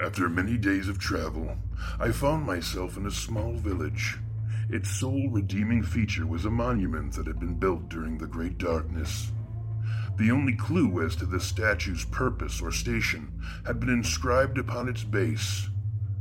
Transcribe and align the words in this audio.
After 0.00 0.28
many 0.28 0.56
days 0.56 0.88
of 0.88 0.98
travel, 0.98 1.56
I 2.00 2.10
found 2.10 2.44
myself 2.44 2.96
in 2.96 3.06
a 3.06 3.12
small 3.12 3.54
village. 3.54 4.18
Its 4.68 4.90
sole 4.90 5.30
redeeming 5.30 5.84
feature 5.84 6.26
was 6.26 6.44
a 6.44 6.50
monument 6.50 7.12
that 7.14 7.28
had 7.28 7.38
been 7.38 7.54
built 7.54 7.88
during 7.88 8.18
the 8.18 8.26
Great 8.26 8.58
Darkness. 8.58 9.30
The 10.16 10.32
only 10.32 10.54
clue 10.54 11.00
as 11.04 11.14
to 11.16 11.26
the 11.26 11.38
statue's 11.38 12.04
purpose 12.04 12.60
or 12.60 12.72
station 12.72 13.40
had 13.66 13.78
been 13.78 13.88
inscribed 13.88 14.58
upon 14.58 14.88
its 14.88 15.04
base 15.04 15.68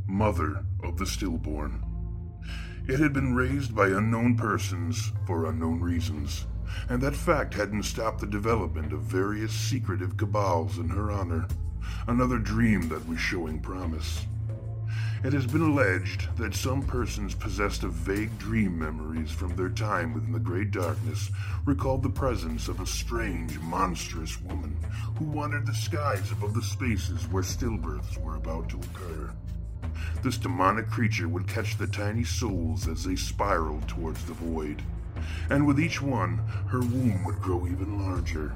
Mother 0.07 0.65
of 0.83 0.97
the 0.97 1.05
Stillborn. 1.05 1.83
It 2.87 2.99
had 2.99 3.13
been 3.13 3.33
raised 3.33 3.73
by 3.73 3.87
unknown 3.87 4.35
persons 4.35 5.13
for 5.25 5.45
unknown 5.45 5.79
reasons, 5.79 6.45
and 6.89 7.01
that 7.01 7.15
fact 7.15 7.53
hadn't 7.55 7.83
stopped 7.83 8.19
the 8.19 8.27
development 8.27 8.93
of 8.93 9.01
various 9.01 9.53
secretive 9.53 10.17
cabals 10.17 10.77
in 10.77 10.89
her 10.89 11.09
honor, 11.09 11.47
another 12.07 12.37
dream 12.37 12.89
that 12.89 13.07
was 13.07 13.19
showing 13.19 13.59
promise. 13.59 14.25
It 15.23 15.31
has 15.31 15.47
been 15.47 15.61
alleged 15.61 16.35
that 16.35 16.53
some 16.53 16.81
persons 16.81 17.33
possessed 17.33 17.83
of 17.83 17.93
vague 17.93 18.37
dream 18.37 18.77
memories 18.77 19.31
from 19.31 19.55
their 19.55 19.69
time 19.69 20.13
within 20.13 20.33
the 20.33 20.39
Great 20.39 20.71
Darkness 20.71 21.31
recalled 21.65 22.03
the 22.03 22.09
presence 22.09 22.67
of 22.67 22.81
a 22.81 22.85
strange, 22.85 23.57
monstrous 23.59 24.41
woman 24.41 24.75
who 25.17 25.23
wandered 25.23 25.65
the 25.65 25.73
skies 25.73 26.29
above 26.33 26.53
the 26.53 26.61
spaces 26.61 27.25
where 27.29 27.41
stillbirths 27.41 28.17
were 28.17 28.35
about 28.35 28.67
to 28.67 28.77
occur. 28.77 29.31
This 30.23 30.37
demonic 30.37 30.89
creature 30.89 31.29
would 31.29 31.47
catch 31.47 31.77
the 31.77 31.87
tiny 31.87 32.25
souls 32.25 32.89
as 32.89 33.05
they 33.05 33.15
spiraled 33.15 33.87
towards 33.87 34.25
the 34.25 34.33
void, 34.33 34.81
and 35.49 35.65
with 35.65 35.79
each 35.79 36.01
one, 36.01 36.39
her 36.67 36.81
womb 36.81 37.23
would 37.23 37.39
grow 37.39 37.65
even 37.65 37.97
larger. 37.97 38.53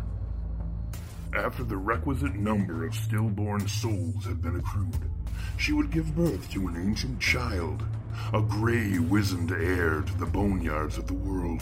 After 1.37 1.63
the 1.63 1.77
requisite 1.77 2.33
number 2.33 2.83
of 2.83 2.95
stillborn 2.95 3.67
souls 3.67 4.25
had 4.25 4.41
been 4.41 4.55
accrued, 4.55 5.11
she 5.55 5.71
would 5.71 5.91
give 5.91 6.15
birth 6.15 6.49
to 6.51 6.67
an 6.67 6.75
ancient 6.75 7.19
child, 7.19 7.83
a 8.33 8.41
gray, 8.41 8.97
wizened 8.97 9.51
heir 9.51 10.01
to 10.01 10.17
the 10.17 10.25
boneyards 10.25 10.97
of 10.97 11.05
the 11.05 11.13
world, 11.13 11.61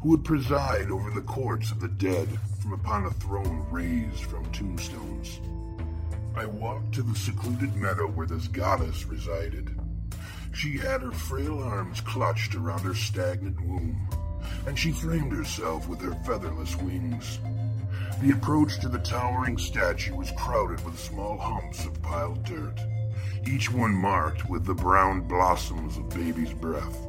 who 0.00 0.08
would 0.10 0.24
preside 0.24 0.90
over 0.90 1.08
the 1.10 1.20
courts 1.20 1.70
of 1.70 1.78
the 1.78 1.88
dead 1.88 2.28
from 2.60 2.72
upon 2.72 3.06
a 3.06 3.10
throne 3.12 3.64
raised 3.70 4.24
from 4.24 4.50
tombstones. 4.50 5.40
I 6.34 6.44
walked 6.46 6.92
to 6.94 7.02
the 7.02 7.14
secluded 7.14 7.76
meadow 7.76 8.08
where 8.08 8.26
this 8.26 8.48
goddess 8.48 9.06
resided. 9.06 9.78
She 10.52 10.78
had 10.78 11.00
her 11.00 11.12
frail 11.12 11.62
arms 11.62 12.00
clutched 12.00 12.56
around 12.56 12.80
her 12.80 12.94
stagnant 12.94 13.60
womb, 13.60 14.08
and 14.66 14.76
she 14.76 14.90
framed 14.90 15.32
herself 15.32 15.88
with 15.88 16.00
her 16.00 16.14
featherless 16.24 16.76
wings. 16.76 17.38
The 18.22 18.30
approach 18.30 18.78
to 18.78 18.88
the 18.88 19.00
towering 19.00 19.58
statue 19.58 20.14
was 20.14 20.30
crowded 20.38 20.84
with 20.84 20.96
small 20.96 21.36
humps 21.36 21.84
of 21.84 22.00
piled 22.02 22.44
dirt, 22.44 22.78
each 23.48 23.72
one 23.72 23.92
marked 23.92 24.48
with 24.48 24.64
the 24.64 24.76
brown 24.76 25.22
blossoms 25.22 25.96
of 25.96 26.08
baby's 26.10 26.52
breath. 26.52 27.08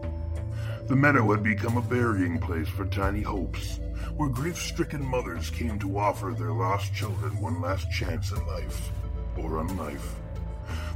The 0.87 0.95
meadow 0.95 1.29
had 1.29 1.43
become 1.43 1.77
a 1.77 1.83
burying 1.83 2.39
place 2.39 2.67
for 2.67 2.85
tiny 2.85 3.21
hopes, 3.21 3.79
where 4.17 4.27
grief 4.27 4.57
stricken 4.57 5.05
mothers 5.05 5.51
came 5.51 5.77
to 5.81 5.99
offer 5.99 6.33
their 6.35 6.51
lost 6.51 6.95
children 6.95 7.39
one 7.39 7.61
last 7.61 7.91
chance 7.91 8.31
at 8.31 8.47
life, 8.47 8.89
or 9.37 9.59
on 9.59 9.77
life. 9.77 10.15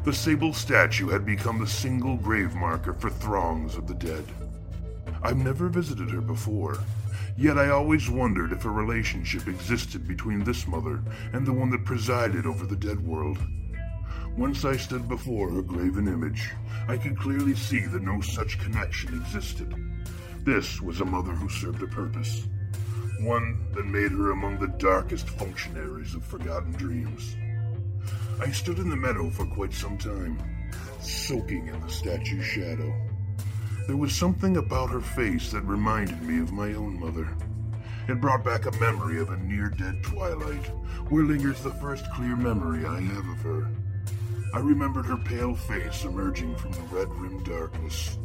The 0.04 0.14
sable 0.14 0.52
statue 0.52 1.10
had 1.10 1.28
become 1.28 1.60
the 1.60 1.68
single 1.68 2.18
grave 2.18 2.56
marker 2.56 2.94
for 2.94 3.12
throngs 3.12 3.76
of 3.76 3.86
the 3.86 3.94
dead. 3.94 4.26
I've 5.22 5.38
never 5.38 5.70
visited 5.70 6.10
her 6.10 6.22
before, 6.22 6.80
yet 7.38 7.58
I 7.58 7.70
always 7.70 8.10
wondered 8.10 8.52
if 8.52 8.66
a 8.66 8.70
relationship 8.70 9.48
existed 9.48 10.08
between 10.08 10.44
this 10.44 10.68
mother 10.68 11.02
and 11.34 11.46
the 11.46 11.54
one 11.54 11.70
that 11.70 11.86
presided 11.86 12.46
over 12.46 12.66
the 12.66 12.76
dead 12.76 13.00
world. 13.00 13.38
Once 14.36 14.66
I 14.66 14.78
stood 14.78 15.08
before 15.08 15.50
her 15.52 15.62
graven 15.62 16.08
image, 16.08 16.52
I 16.88 16.98
could 16.98 17.18
clearly 17.18 17.56
see 17.56 17.86
that 17.86 18.04
no 18.04 18.22
such 18.22 18.60
connection 18.60 19.14
existed. 19.16 19.74
This 20.44 20.82
was 20.82 21.02
a 21.02 21.06
mother 21.06 21.32
who 21.32 21.50
served 21.50 21.84
a 21.84 21.88
purpose, 21.88 22.48
one 23.22 23.66
that 23.74 23.86
made 23.86 24.12
her 24.12 24.32
among 24.32 24.60
the 24.60 24.74
darkest 24.78 25.30
functionaries 25.30 26.16
of 26.16 26.24
forgotten 26.24 26.72
dreams. 26.74 27.36
I 28.40 28.52
stood 28.52 28.78
in 28.78 28.90
the 28.90 28.96
meadow 28.96 29.30
for 29.30 29.46
quite 29.46 29.74
some 29.74 29.98
time, 29.98 30.40
soaking 31.02 31.68
in 31.68 31.80
the 31.82 31.90
statue's 31.90 32.46
shadow. 32.46 32.94
There 33.88 33.96
was 33.96 34.14
something 34.14 34.58
about 34.58 34.90
her 34.90 35.00
face 35.00 35.50
that 35.52 35.64
reminded 35.64 36.22
me 36.22 36.40
of 36.42 36.52
my 36.52 36.74
own 36.74 37.00
mother. 37.00 37.30
It 38.10 38.20
brought 38.20 38.44
back 38.44 38.66
a 38.66 38.80
memory 38.80 39.18
of 39.22 39.30
a 39.30 39.38
near 39.38 39.70
dead 39.70 40.04
twilight, 40.04 40.66
where 41.08 41.24
lingers 41.24 41.64
the 41.64 41.72
first 41.72 42.04
clear 42.12 42.36
memory 42.36 42.86
I 42.86 43.00
have 43.00 43.26
of 43.30 43.38
her. 43.44 43.70
I 44.54 44.60
remembered 44.60 45.06
her 45.06 45.16
pale 45.16 45.56
face 45.56 46.04
emerging 46.04 46.58
from 46.58 46.74
the 46.74 46.82
red 46.92 47.08
rimmed 47.14 47.46
darkness. 47.46 48.18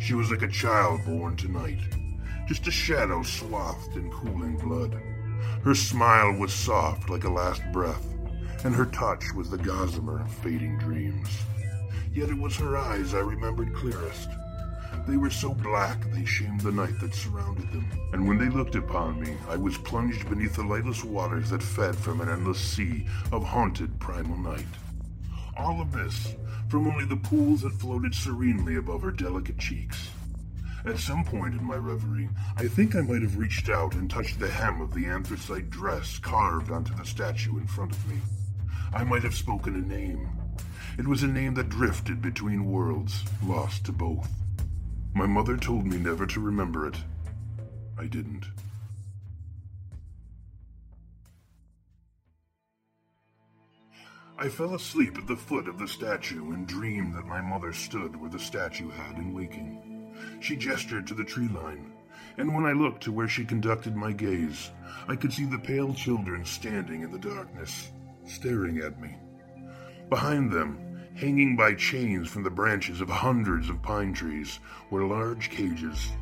She 0.00 0.14
was 0.14 0.28
like 0.32 0.42
a 0.42 0.48
child 0.48 1.04
born 1.04 1.36
tonight, 1.36 1.78
just 2.48 2.66
a 2.66 2.72
shadow 2.72 3.22
swathed 3.22 3.94
in 3.94 4.10
cooling 4.10 4.56
blood. 4.56 5.00
Her 5.62 5.76
smile 5.76 6.32
was 6.32 6.52
soft 6.52 7.10
like 7.10 7.22
a 7.22 7.30
last 7.30 7.62
breath, 7.72 8.04
and 8.64 8.74
her 8.74 8.86
touch 8.86 9.24
was 9.36 9.50
the 9.50 9.58
gossamer 9.58 10.22
of 10.22 10.32
fading 10.32 10.78
dreams. 10.78 11.28
Yet 12.12 12.28
it 12.28 12.38
was 12.38 12.56
her 12.56 12.76
eyes 12.76 13.14
I 13.14 13.20
remembered 13.20 13.72
clearest. 13.72 14.30
They 15.06 15.16
were 15.16 15.30
so 15.30 15.54
black 15.54 16.10
they 16.10 16.24
shamed 16.24 16.62
the 16.62 16.72
night 16.72 16.98
that 16.98 17.14
surrounded 17.14 17.70
them, 17.70 17.88
and 18.12 18.26
when 18.26 18.38
they 18.38 18.48
looked 18.48 18.74
upon 18.74 19.20
me, 19.20 19.36
I 19.48 19.56
was 19.56 19.78
plunged 19.78 20.28
beneath 20.28 20.56
the 20.56 20.64
lightless 20.64 21.04
waters 21.04 21.50
that 21.50 21.62
fed 21.62 21.94
from 21.94 22.20
an 22.20 22.28
endless 22.28 22.58
sea 22.58 23.06
of 23.30 23.44
haunted 23.44 24.00
primal 24.00 24.36
night. 24.36 24.66
All 25.56 25.80
of 25.80 25.92
this 25.92 26.34
from 26.68 26.88
only 26.88 27.04
the 27.04 27.16
pools 27.16 27.62
that 27.62 27.74
floated 27.74 28.16
serenely 28.16 28.76
above 28.76 29.02
her 29.02 29.12
delicate 29.12 29.58
cheeks. 29.58 30.10
At 30.84 30.98
some 30.98 31.24
point 31.24 31.54
in 31.54 31.64
my 31.64 31.76
reverie, 31.76 32.28
I 32.56 32.66
think 32.66 32.96
I 32.96 33.00
might 33.00 33.22
have 33.22 33.38
reached 33.38 33.68
out 33.68 33.94
and 33.94 34.10
touched 34.10 34.40
the 34.40 34.50
hem 34.50 34.80
of 34.80 34.92
the 34.92 35.06
anthracite 35.06 35.70
dress 35.70 36.18
carved 36.18 36.72
onto 36.72 36.94
the 36.96 37.04
statue 37.04 37.58
in 37.58 37.68
front 37.68 37.92
of 37.92 38.08
me. 38.08 38.16
I 38.92 39.04
might 39.04 39.22
have 39.22 39.34
spoken 39.34 39.76
a 39.76 39.78
name. 39.78 40.28
It 40.98 41.06
was 41.06 41.22
a 41.22 41.28
name 41.28 41.54
that 41.54 41.68
drifted 41.68 42.20
between 42.20 42.64
worlds, 42.64 43.22
lost 43.44 43.84
to 43.84 43.92
both. 43.92 44.28
My 45.16 45.24
mother 45.24 45.56
told 45.56 45.86
me 45.86 45.96
never 45.96 46.26
to 46.26 46.40
remember 46.40 46.86
it. 46.86 46.98
I 47.98 48.04
didn't. 48.04 48.44
I 54.38 54.50
fell 54.50 54.74
asleep 54.74 55.16
at 55.16 55.26
the 55.26 55.34
foot 55.34 55.68
of 55.68 55.78
the 55.78 55.88
statue 55.88 56.52
and 56.52 56.66
dreamed 56.66 57.14
that 57.14 57.24
my 57.24 57.40
mother 57.40 57.72
stood 57.72 58.14
where 58.14 58.28
the 58.28 58.38
statue 58.38 58.90
had 58.90 59.16
in 59.16 59.32
waking. 59.32 60.12
She 60.40 60.54
gestured 60.54 61.06
to 61.06 61.14
the 61.14 61.24
tree 61.24 61.48
line, 61.48 61.94
and 62.36 62.54
when 62.54 62.66
I 62.66 62.72
looked 62.72 63.02
to 63.04 63.12
where 63.12 63.26
she 63.26 63.46
conducted 63.46 63.96
my 63.96 64.12
gaze, 64.12 64.70
I 65.08 65.16
could 65.16 65.32
see 65.32 65.46
the 65.46 65.58
pale 65.58 65.94
children 65.94 66.44
standing 66.44 67.00
in 67.00 67.10
the 67.10 67.18
darkness, 67.18 67.88
staring 68.26 68.80
at 68.80 69.00
me. 69.00 69.16
Behind 70.10 70.52
them, 70.52 70.85
hanging 71.16 71.56
by 71.56 71.72
chains 71.72 72.28
from 72.28 72.42
the 72.42 72.50
branches 72.50 73.00
of 73.00 73.08
hundreds 73.08 73.70
of 73.70 73.80
pine 73.80 74.12
trees, 74.12 74.60
were 74.90 75.06
large 75.06 75.48
cages, 75.48 76.12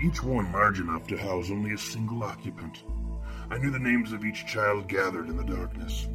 each 0.00 0.22
one 0.22 0.52
large 0.52 0.78
enough 0.78 1.08
to 1.08 1.16
house 1.16 1.50
only 1.50 1.72
a 1.72 1.78
single 1.78 2.22
occupant. 2.22 2.84
I 3.50 3.58
knew 3.58 3.72
the 3.72 3.80
names 3.80 4.12
of 4.12 4.24
each 4.24 4.46
child 4.46 4.88
gathered 4.88 5.28
in 5.28 5.36
the 5.36 5.42
darkness. 5.44 6.06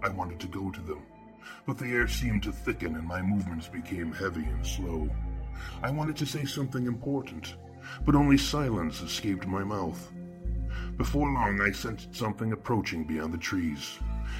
I 0.00 0.08
wanted 0.10 0.38
to 0.40 0.46
go 0.46 0.70
to 0.70 0.80
them, 0.80 1.02
but 1.66 1.76
the 1.76 1.86
air 1.86 2.06
seemed 2.06 2.44
to 2.44 2.52
thicken 2.52 2.94
and 2.94 3.06
my 3.06 3.20
movements 3.20 3.66
became 3.66 4.12
heavy 4.12 4.44
and 4.44 4.64
slow. 4.64 5.10
I 5.82 5.90
wanted 5.90 6.16
to 6.18 6.26
say 6.26 6.44
something 6.44 6.86
important, 6.86 7.56
but 8.04 8.14
only 8.14 8.38
silence 8.38 9.00
escaped 9.00 9.46
my 9.48 9.64
mouth. 9.64 10.12
Before 10.96 11.32
long, 11.32 11.60
I 11.60 11.72
sensed 11.72 12.14
something 12.14 12.52
approaching 12.52 13.02
beyond 13.02 13.34
the 13.34 13.38
trees, 13.38 13.98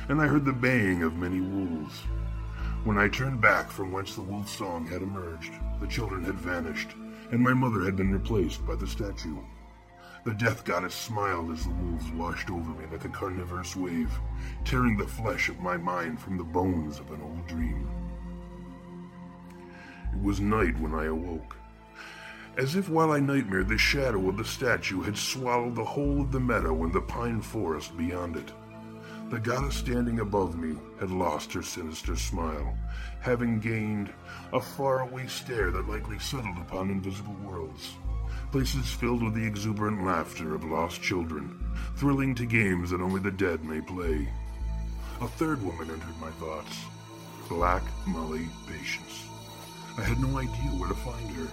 and 0.08 0.22
I 0.22 0.29
heard 0.29 0.44
the 0.44 0.52
baying 0.52 1.02
of 1.02 1.17
many 1.17 1.40
wolves. 1.40 2.02
When 2.87 2.99
I 2.99 3.09
turned 3.09 3.41
back 3.41 3.73
from 3.73 3.91
whence 3.91 4.15
the 4.15 4.23
wolf 4.23 4.49
song 4.49 4.87
had 4.87 5.03
emerged, 5.03 5.53
the 5.81 5.88
children 5.88 6.23
had 6.23 6.37
vanished, 6.37 6.91
and 7.33 7.41
my 7.41 7.53
mother 7.53 7.81
had 7.81 7.97
been 7.97 8.12
replaced 8.12 8.65
by 8.65 8.77
the 8.77 8.87
statue. 8.87 9.38
The 10.25 10.35
death 10.35 10.65
goddess 10.65 10.94
smiled 10.94 11.50
as 11.50 11.65
the 11.65 11.71
wolves 11.71 12.09
washed 12.12 12.49
over 12.49 12.71
me 12.71 12.85
like 12.93 13.05
a 13.05 13.09
carnivorous 13.09 13.75
wave, 13.75 14.12
tearing 14.65 14.97
the 14.97 15.09
flesh 15.09 15.49
of 15.49 15.59
my 15.59 15.77
mind 15.77 16.21
from 16.21 16.38
the 16.38 16.44
bones 16.44 17.00
of 17.00 17.11
an 17.11 17.23
old 17.23 17.44
dream. 17.49 17.91
It 20.12 20.23
was 20.23 20.39
night 20.39 20.79
when 20.79 20.94
I 20.94 21.06
awoke. 21.06 21.56
As 22.56 22.77
if 22.77 22.89
while 22.89 23.11
I 23.11 23.19
nightmared, 23.19 23.67
the 23.67 23.79
shadow 23.79 24.29
of 24.29 24.37
the 24.37 24.44
statue 24.44 25.03
had 25.03 25.19
swallowed 25.19 25.75
the 25.75 25.85
whole 25.85 26.21
of 26.21 26.31
the 26.31 26.39
meadow 26.39 26.85
and 26.85 26.93
the 26.93 27.00
pine 27.00 27.41
forest 27.41 27.97
beyond 27.97 28.37
it. 28.37 28.53
The 29.31 29.40
goddess 29.40 29.76
standing 29.76 30.20
above 30.20 30.56
me 30.56 30.76
had 31.00 31.11
lost 31.11 31.52
her 31.52 31.62
sinister 31.62 32.17
smile, 32.17 32.76
having 33.20 33.58
gained 33.58 34.12
a 34.52 34.61
faraway 34.61 35.26
stare 35.26 35.70
that 35.73 35.88
likely 35.88 36.19
settled 36.19 36.58
upon 36.58 36.90
invisible 36.90 37.37
worlds 37.44 37.96
places 38.50 38.90
filled 38.90 39.23
with 39.23 39.34
the 39.34 39.44
exuberant 39.44 40.05
laughter 40.05 40.55
of 40.55 40.64
lost 40.64 41.02
children, 41.02 41.58
thrilling 41.96 42.34
to 42.34 42.46
games 42.46 42.90
that 42.90 43.00
only 43.00 43.20
the 43.20 43.31
dead 43.31 43.64
may 43.64 43.81
play. 43.81 44.28
A 45.20 45.29
third 45.29 45.62
woman 45.62 45.90
entered 45.90 46.20
my 46.20 46.31
thoughts 46.32 46.79
Black 47.49 47.82
Molly 48.06 48.49
Patience. 48.67 49.26
I 49.99 50.02
had 50.02 50.19
no 50.20 50.38
idea 50.38 50.70
where 50.79 50.88
to 50.88 50.94
find 50.94 51.31
her. 51.32 51.49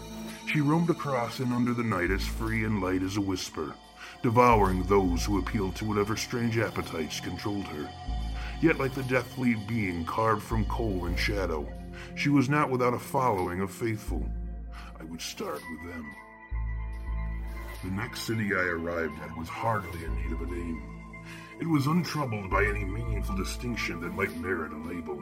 She 0.47 0.61
roamed 0.61 0.89
across 0.89 1.39
and 1.39 1.53
under 1.53 1.73
the 1.73 1.83
night 1.83 2.11
as 2.11 2.25
free 2.25 2.65
and 2.65 2.81
light 2.81 3.03
as 3.03 3.17
a 3.17 3.21
whisper, 3.21 3.75
devouring 4.23 4.83
those 4.83 5.25
who 5.25 5.37
appealed 5.37 5.75
to 5.75 5.85
whatever 5.85 6.15
strange 6.15 6.57
appetites 6.57 7.19
controlled 7.19 7.67
her. 7.67 7.89
Yet, 8.61 8.79
like 8.79 8.93
the 8.93 9.03
deathly 9.03 9.55
being 9.67 10.05
carved 10.05 10.43
from 10.43 10.65
coal 10.65 11.05
and 11.05 11.19
shadow, 11.19 11.67
she 12.15 12.29
was 12.29 12.49
not 12.49 12.69
without 12.69 12.93
a 12.93 12.99
following 12.99 13.59
of 13.59 13.69
faithful. 13.69 14.25
I 14.97 15.03
would 15.03 15.21
start 15.21 15.61
with 15.69 15.91
them. 15.91 16.15
The 17.83 17.91
next 17.91 18.21
city 18.21 18.55
I 18.55 18.61
arrived 18.61 19.19
at 19.21 19.37
was 19.37 19.49
hardly 19.49 20.05
in 20.05 20.15
need 20.15 20.31
of 20.31 20.41
a 20.41 20.45
name. 20.45 20.81
It 21.59 21.67
was 21.67 21.87
untroubled 21.87 22.49
by 22.49 22.63
any 22.63 22.85
meaningful 22.85 23.35
distinction 23.35 23.99
that 24.01 24.15
might 24.15 24.35
merit 24.37 24.71
a 24.71 24.77
label. 24.77 25.21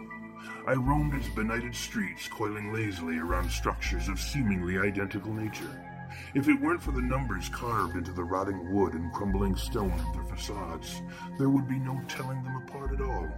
I 0.67 0.73
roamed 0.73 1.15
its 1.15 1.27
benighted 1.29 1.75
streets, 1.75 2.27
coiling 2.27 2.71
lazily 2.71 3.17
around 3.17 3.49
structures 3.49 4.07
of 4.07 4.19
seemingly 4.19 4.77
identical 4.77 5.33
nature. 5.33 5.90
If 6.33 6.47
it 6.47 6.59
weren't 6.59 6.81
for 6.81 6.91
the 6.91 7.01
numbers 7.01 7.49
carved 7.49 7.95
into 7.95 8.11
the 8.11 8.23
rotting 8.23 8.71
wood 8.71 8.93
and 8.93 9.11
crumbling 9.13 9.55
stone 9.55 9.91
of 9.91 10.13
their 10.13 10.23
facades, 10.23 11.01
there 11.37 11.49
would 11.49 11.67
be 11.67 11.79
no 11.79 12.01
telling 12.07 12.43
them 12.43 12.55
apart 12.55 12.93
at 12.93 13.01
all. 13.01 13.29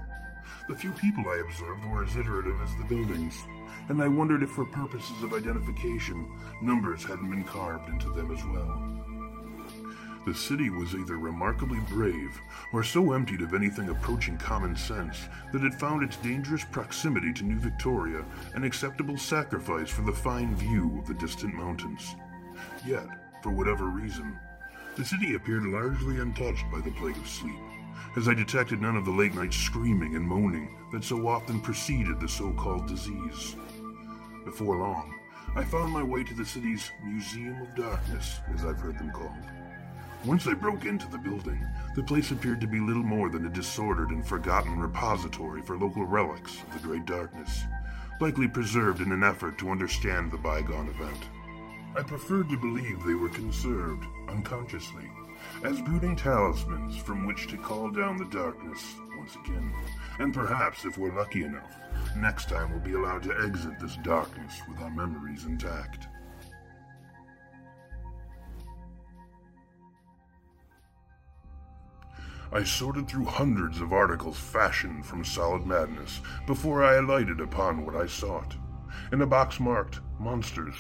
The 0.68 0.76
few 0.76 0.92
people 0.92 1.24
I 1.28 1.44
observed 1.46 1.86
were 1.86 2.04
as 2.04 2.16
iterative 2.16 2.60
as 2.62 2.76
the 2.78 2.86
buildings, 2.86 3.44
and 3.90 4.02
I 4.02 4.08
wondered 4.08 4.44
if 4.44 4.52
for 4.52 4.66
purposes 4.66 5.24
of 5.24 5.34
identification, 5.34 6.30
numbers 6.62 7.04
hadn't 7.04 7.30
been 7.30 7.44
carved 7.44 7.90
into 7.90 8.12
them 8.12 8.32
as 8.32 8.44
well. 8.46 9.04
The 10.26 10.34
city 10.34 10.70
was 10.70 10.96
either 10.96 11.18
remarkably 11.18 11.80
brave 11.90 12.40
or 12.72 12.82
so 12.82 13.12
emptied 13.12 13.42
of 13.42 13.54
anything 13.54 13.90
approaching 13.90 14.38
common 14.38 14.74
sense 14.78 15.28
that 15.52 15.66
it 15.66 15.74
found 15.74 16.02
its 16.02 16.16
dangerous 16.18 16.64
proximity 16.64 17.34
to 17.34 17.44
New 17.44 17.60
Victoria 17.60 18.24
an 18.54 18.64
acceptable 18.64 19.18
sacrifice 19.18 19.90
for 19.90 20.04
the 20.04 20.14
fine 20.14 20.56
view 20.56 20.98
of 20.98 21.08
the 21.08 21.14
distant 21.16 21.54
mountains. 21.54 22.16
Yet, 22.86 23.08
for 23.42 23.52
whatever 23.52 23.86
reason, 23.86 24.38
the 24.96 25.06
city 25.06 25.36
appeared 25.36 25.64
largely 25.64 26.20
untouched 26.20 26.66
by 26.72 26.80
the 26.82 26.92
plague 26.92 27.18
of 27.18 27.28
sleep, 27.28 27.60
as 28.16 28.28
I 28.28 28.34
detected 28.34 28.82
none 28.82 28.96
of 28.96 29.06
the 29.06 29.12
late 29.12 29.34
night 29.34 29.54
screaming 29.54 30.16
and 30.16 30.28
moaning 30.28 30.76
that 30.92 31.04
so 31.04 31.28
often 31.28 31.60
preceded 31.60 32.20
the 32.20 32.28
so 32.28 32.52
called 32.54 32.88
disease. 32.88 33.56
Before 34.46 34.78
long, 34.78 35.14
I 35.56 35.64
found 35.64 35.92
my 35.92 36.04
way 36.04 36.24
to 36.24 36.34
the 36.34 36.46
city's 36.46 36.92
Museum 37.04 37.62
of 37.62 37.76
Darkness, 37.76 38.40
as 38.54 38.66
I've 38.66 38.80
heard 38.80 38.98
them 38.98 39.12
called. 39.12 39.32
Once 40.26 40.48
I 40.48 40.54
broke 40.54 40.86
into 40.86 41.08
the 41.10 41.18
building, 41.18 41.66
the 41.96 42.04
place 42.04 42.32
appeared 42.32 42.62
to 42.62 42.68
be 42.68 42.80
little 42.80 43.04
more 43.04 43.30
than 43.30 43.46
a 43.46 43.50
disordered 43.50 44.10
and 44.10 44.26
forgotten 44.26 44.80
repository 44.80 45.62
for 45.62 45.78
local 45.78 46.06
relics 46.06 46.62
of 46.64 46.74
the 46.74 46.88
Great 46.88 47.06
Darkness, 47.06 47.64
likely 48.20 48.48
preserved 48.48 49.02
in 49.02 49.12
an 49.12 49.24
effort 49.24 49.58
to 49.58 49.70
understand 49.70 50.32
the 50.32 50.38
bygone 50.38 50.88
event. 50.88 51.30
I 51.96 52.02
preferred 52.02 52.50
to 52.50 52.58
believe 52.58 53.04
they 53.04 53.14
were 53.14 53.30
conserved, 53.30 54.06
unconsciously, 54.28 55.08
as 55.64 55.80
brooding 55.82 56.16
talismans 56.16 56.98
from 56.98 57.28
which 57.28 57.48
to 57.48 57.58
call 57.58 57.92
down 57.92 58.18
the 58.18 58.26
darkness 58.26 58.96
once 59.16 59.36
again. 59.36 59.72
And 60.18 60.34
perhaps, 60.34 60.86
if 60.86 60.98
we're 60.98 61.16
lucky 61.16 61.44
enough, 61.44 61.80
next 62.18 62.50
time 62.50 62.72
we'll 62.72 62.80
be 62.80 62.94
allowed 62.94 63.22
to 63.24 63.40
exit 63.44 63.80
this 63.80 63.96
darkness 63.98 64.60
with 64.68 64.80
our 64.80 64.90
memories 64.90 65.46
intact. 65.46 66.08
I 72.52 72.64
sorted 72.64 73.08
through 73.08 73.26
hundreds 73.26 73.82
of 73.82 73.94
articles 73.94 74.40
fashioned 74.40 75.06
from 75.06 75.24
solid 75.24 75.66
madness 75.66 76.22
before 76.48 76.84
I 76.84 76.96
alighted 76.96 77.40
upon 77.40 77.86
what 77.86 77.96
I 77.96 78.08
sought. 78.08 78.56
In 79.12 79.22
a 79.22 79.28
box 79.28 79.60
marked 79.60 80.00
Monsters, 80.20 80.76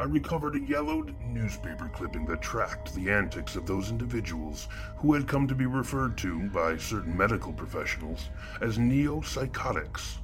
I 0.00 0.04
recovered 0.04 0.54
a 0.54 0.60
yellowed 0.60 1.14
newspaper 1.26 1.90
clipping 1.92 2.24
that 2.24 2.40
tracked 2.40 2.94
the 2.94 3.10
antics 3.10 3.54
of 3.54 3.66
those 3.66 3.90
individuals 3.90 4.66
who 4.96 5.12
had 5.12 5.28
come 5.28 5.46
to 5.46 5.54
be 5.54 5.66
referred 5.66 6.16
to 6.18 6.48
by 6.48 6.78
certain 6.78 7.14
medical 7.14 7.52
professionals 7.52 8.30
as 8.62 8.78
neo-psychotics, 8.78 10.16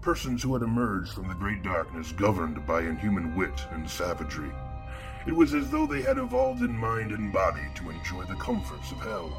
persons 0.00 0.40
who 0.40 0.54
had 0.54 0.62
emerged 0.62 1.14
from 1.14 1.26
the 1.26 1.34
great 1.34 1.64
darkness 1.64 2.12
governed 2.12 2.64
by 2.64 2.82
inhuman 2.82 3.34
wit 3.34 3.60
and 3.72 3.90
savagery. 3.90 4.52
It 5.26 5.34
was 5.34 5.52
as 5.52 5.68
though 5.68 5.88
they 5.88 6.02
had 6.02 6.18
evolved 6.18 6.62
in 6.62 6.78
mind 6.78 7.10
and 7.10 7.32
body 7.32 7.66
to 7.74 7.90
enjoy 7.90 8.22
the 8.26 8.36
comforts 8.36 8.92
of 8.92 9.00
hell. 9.00 9.30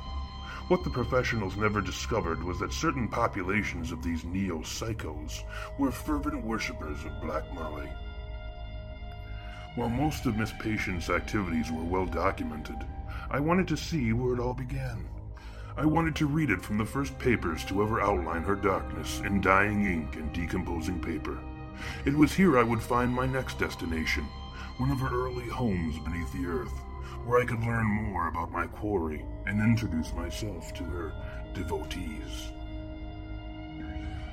What 0.67 0.83
the 0.83 0.89
professionals 0.89 1.55
never 1.55 1.79
discovered 1.79 2.43
was 2.43 2.59
that 2.59 2.73
certain 2.73 3.07
populations 3.07 3.93
of 3.93 4.03
these 4.03 4.25
neo-psychos 4.25 5.43
were 5.79 5.91
fervent 5.91 6.43
worshippers 6.43 7.05
of 7.05 7.21
Black 7.21 7.45
Molly. 7.53 7.89
While 9.75 9.89
most 9.89 10.25
of 10.25 10.37
Miss 10.37 10.53
Patient's 10.53 11.09
activities 11.09 11.69
were 11.69 11.83
well 11.83 12.05
documented, 12.05 12.77
I 13.29 13.41
wanted 13.41 13.67
to 13.67 13.75
see 13.75 14.13
where 14.13 14.33
it 14.33 14.39
all 14.39 14.53
began. 14.53 15.05
I 15.75 15.85
wanted 15.85 16.15
to 16.15 16.27
read 16.27 16.49
it 16.49 16.61
from 16.61 16.77
the 16.77 16.85
first 16.85 17.19
papers 17.19 17.65
to 17.65 17.83
ever 17.83 17.99
outline 17.99 18.43
her 18.43 18.55
darkness 18.55 19.19
in 19.25 19.41
dying 19.41 19.85
ink 19.85 20.15
and 20.15 20.31
decomposing 20.31 21.01
paper. 21.01 21.37
It 22.05 22.13
was 22.15 22.31
here 22.31 22.57
I 22.57 22.63
would 22.63 22.81
find 22.81 23.11
my 23.11 23.25
next 23.25 23.59
destination, 23.59 24.23
one 24.77 24.91
of 24.91 24.99
her 24.99 25.13
early 25.13 25.49
homes 25.49 25.99
beneath 25.99 26.31
the 26.31 26.47
earth, 26.47 26.79
where 27.25 27.41
I 27.41 27.45
could 27.45 27.59
learn 27.59 27.85
more 27.85 28.29
about 28.29 28.53
my 28.53 28.67
quarry 28.67 29.25
and 29.45 29.59
introduce 29.59 30.13
myself 30.13 30.73
to 30.75 30.85
her 30.85 31.11
devotees. 31.53 32.53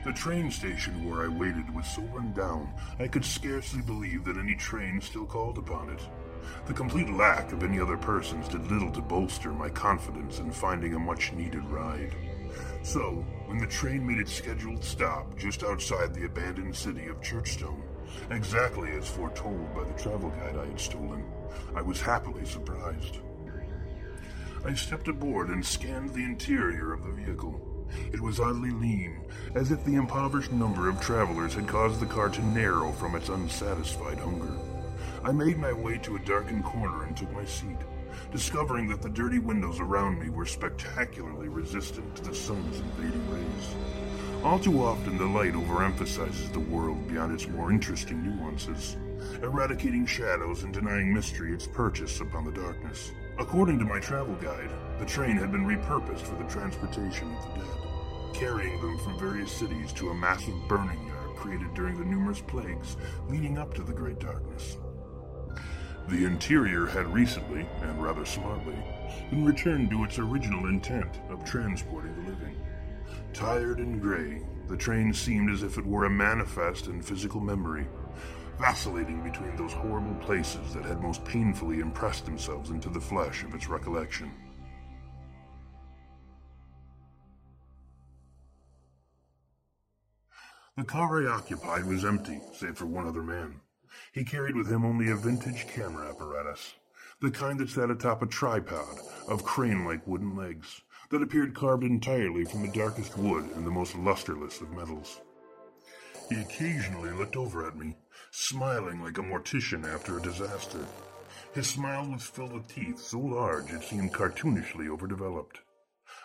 The 0.05 0.13
train 0.13 0.51
station 0.51 1.09
where 1.09 1.25
I 1.25 1.29
waited 1.29 1.73
was 1.73 1.87
so 1.87 2.03
run 2.03 2.33
down 2.33 2.73
I 2.99 3.07
could 3.07 3.25
scarcely 3.25 3.83
believe 3.83 4.25
that 4.25 4.37
any 4.37 4.57
train 4.57 5.01
still 5.01 5.27
called 5.27 5.59
upon 5.59 5.91
it. 5.91 6.01
The 6.67 6.75
complete 6.75 7.09
lack 7.09 7.53
of 7.53 7.63
any 7.63 7.79
other 7.79 7.97
persons 7.97 8.49
did 8.49 8.69
little 8.69 8.91
to 8.91 9.01
bolster 9.01 9.53
my 9.53 9.69
confidence 9.69 10.41
in 10.41 10.51
finding 10.51 10.95
a 10.95 10.99
much 10.99 11.33
needed 11.33 11.65
ride. 11.67 12.17
So, 12.83 13.25
when 13.47 13.59
the 13.59 13.67
train 13.69 14.05
made 14.05 14.19
its 14.19 14.33
scheduled 14.33 14.83
stop 14.83 15.39
just 15.39 15.63
outside 15.63 16.13
the 16.13 16.27
abandoned 16.27 16.75
city 16.75 17.07
of 17.07 17.21
Churchstone, 17.21 17.83
exactly 18.31 18.91
as 18.91 19.09
foretold 19.09 19.73
by 19.73 19.85
the 19.85 20.03
travel 20.03 20.31
guide 20.31 20.57
I 20.57 20.67
had 20.67 20.81
stolen, 20.81 21.25
I 21.77 21.83
was 21.83 22.01
happily 22.01 22.45
surprised. 22.45 23.19
I 24.65 24.75
stepped 24.75 25.07
aboard 25.07 25.49
and 25.49 25.65
scanned 25.65 26.11
the 26.11 26.25
interior 26.25 26.93
of 26.93 27.05
the 27.05 27.13
vehicle. 27.13 27.72
It 28.13 28.21
was 28.21 28.41
oddly 28.41 28.71
lean, 28.71 29.21
as 29.55 29.71
if 29.71 29.85
the 29.85 29.95
impoverished 29.95 30.53
number 30.53 30.89
of 30.89 31.01
travelers 31.01 31.55
had 31.55 31.69
caused 31.69 32.01
the 32.01 32.07
car 32.07 32.29
to 32.29 32.45
narrow 32.47 32.93
from 32.93 33.15
its 33.15 33.29
unsatisfied 33.29 34.19
hunger. 34.19 34.53
I 35.25 35.33
made 35.33 35.59
my 35.59 35.73
way 35.73 35.99
to 35.99 36.17
a 36.17 36.21
darkened 36.21 36.65
corner 36.65 37.05
and 37.05 37.17
took 37.17 37.33
my 37.33 37.45
seat, 37.45 37.79
discovering 38.33 38.89
that 38.89 39.03
the 39.03 39.09
dirty 39.09 39.39
windows 39.39 39.81
around 39.81 40.19
me 40.19 40.31
were 40.31 40.47
spectacularly 40.47 41.49
resistant 41.49 42.17
to 42.17 42.23
the 42.23 42.35
sun's 42.35 42.81
invading 42.81 43.31
rays. 43.31 43.75
All 44.45 44.59
too 44.59 44.83
often, 44.83 45.19
the 45.19 45.25
light 45.25 45.55
overemphasizes 45.55 46.53
the 46.53 46.59
world 46.59 47.07
beyond 47.07 47.33
its 47.33 47.47
more 47.47 47.71
interesting 47.71 48.23
nuances, 48.25 48.97
eradicating 49.43 50.05
shadows 50.05 50.65
and 50.65 50.75
denying 50.75 51.15
mystery 51.15 51.53
its 51.53 51.69
purchase 51.69 52.21
upon 52.21 52.45
the 52.45 52.51
darkness. 52.51 53.13
According 53.39 53.79
to 53.79 53.85
my 53.85 54.01
travel 54.01 54.35
guide, 54.37 54.71
the 54.99 55.07
train 55.07 55.37
had 55.37 55.53
been 55.53 55.65
repurposed 55.65 56.23
for 56.23 56.37
the 56.37 56.51
transportation 56.51 57.35
of 57.35 57.55
the 57.55 57.61
dead 57.61 57.83
carrying 58.33 58.81
them 58.81 58.99
from 58.99 59.19
various 59.19 59.53
cities 59.53 59.93
to 59.93 60.11
a 60.11 60.15
massive 60.15 60.57
burning 60.67 61.07
yard 61.07 61.37
created 61.37 61.73
during 61.75 61.99
the 61.99 62.05
numerous 62.05 62.41
plagues 62.41 62.97
leading 63.29 63.59
up 63.59 63.75
to 63.75 63.83
the 63.83 63.93
Great 63.93 64.19
Darkness. 64.19 64.79
The 66.09 66.25
interior 66.25 66.87
had 66.87 67.07
recently, 67.15 67.67
and 67.83 68.03
rather 68.03 68.25
smartly, 68.25 68.77
been 69.31 69.45
returned 69.45 69.91
to 69.91 70.03
its 70.05 70.19
original 70.19 70.67
intent 70.67 71.21
of 71.31 71.45
transporting 71.45 72.15
the 72.17 72.31
living. 72.31 72.57
Tired 73.33 73.79
and 73.79 74.01
gray, 74.01 74.43
the 74.67 74.77
train 74.77 75.15
seemed 75.15 75.51
as 75.51 75.63
if 75.63 75.79
it 75.79 75.87
were 75.87 76.07
a 76.07 76.11
manifest 76.11 76.89
in 76.89 77.01
physical 77.01 77.41
memory, 77.41 77.87
vacillating 78.63 79.21
between 79.25 79.57
those 79.57 79.73
horrible 79.73 80.15
places 80.25 80.73
that 80.73 80.85
had 80.85 81.03
most 81.03 81.25
painfully 81.25 81.81
impressed 81.81 82.25
themselves 82.25 82.71
into 82.71 82.89
the 82.89 83.01
flesh 83.01 83.43
of 83.43 83.53
its 83.57 83.69
recollection. 83.69 84.31
The 90.77 90.85
car 90.85 91.27
I 91.27 91.33
occupied 91.33 91.87
was 91.87 92.05
empty, 92.05 92.41
save 92.55 92.79
for 92.79 92.87
one 92.87 93.09
other 93.09 93.25
man. 93.25 93.61
He 94.13 94.23
carried 94.23 94.55
with 94.55 94.71
him 94.71 94.85
only 94.85 95.11
a 95.11 95.17
vintage 95.17 95.67
camera 95.67 96.11
apparatus, 96.11 96.75
the 97.21 97.33
kind 97.33 97.59
that 97.59 97.69
sat 97.69 97.91
atop 97.91 98.23
a 98.23 98.27
tripod 98.27 98.97
of 99.29 99.45
crane-like 99.45 100.07
wooden 100.07 100.37
legs 100.37 100.83
that 101.11 101.21
appeared 101.21 101.57
carved 101.57 101.83
entirely 101.83 102.45
from 102.45 102.63
the 102.63 102.73
darkest 102.73 103.19
wood 103.19 103.45
and 103.57 103.67
the 103.67 103.73
most 103.73 103.97
lusterless 103.97 104.61
of 104.61 104.71
metals. 104.71 105.21
He 106.29 106.41
occasionally 106.41 107.11
looked 107.11 107.37
over 107.37 107.67
at 107.67 107.77
me, 107.77 107.97
smiling 108.35 109.03
like 109.03 109.19
a 109.19 109.23
mortician 109.23 109.85
after 109.85 110.17
a 110.17 110.23
disaster. 110.23 110.87
His 111.55 111.67
smile 111.67 112.11
was 112.11 112.23
filled 112.23 112.55
with 112.55 112.67
teeth 112.67 112.99
so 112.99 113.19
large 113.19 113.71
it 113.71 113.83
seemed 113.83 114.15
cartoonishly 114.15 114.89
overdeveloped. 114.89 115.61